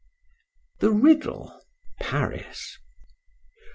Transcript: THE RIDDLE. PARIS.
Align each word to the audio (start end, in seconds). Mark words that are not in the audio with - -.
THE 0.79 0.89
RIDDLE. 0.89 1.61
PARIS. 1.99 2.79